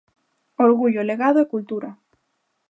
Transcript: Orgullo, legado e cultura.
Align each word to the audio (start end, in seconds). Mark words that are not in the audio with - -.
Orgullo, 0.67 1.03
legado 1.09 1.39
e 1.41 1.49
cultura. 1.53 1.89